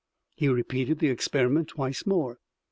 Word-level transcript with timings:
He 0.35 0.47
repeated 0.47 0.97
the 0.97 1.09
experiment 1.09 1.67
twice 1.67 2.07
more. 2.07 2.39